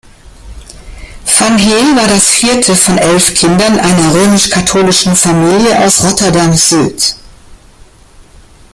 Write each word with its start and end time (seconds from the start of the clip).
Van 1.37 1.59
Heel 1.59 1.95
war 1.95 2.07
das 2.07 2.31
vierte 2.31 2.75
von 2.75 2.97
elf 2.97 3.35
Kindern 3.35 3.79
einer 3.79 4.15
römisch-katholischen 4.15 5.15
Familie 5.15 5.77
aus 5.77 6.03
Rotterdam-Zuid. 6.03 7.17